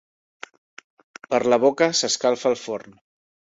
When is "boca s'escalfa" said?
1.65-2.51